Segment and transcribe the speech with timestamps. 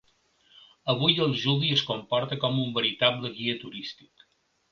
[0.93, 4.27] Avui el Juli es comporta com un veritable guia turístic.